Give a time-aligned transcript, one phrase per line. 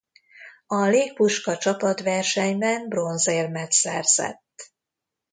[0.67, 4.73] A légpuska csapatversenyben bronzérmet szerzett.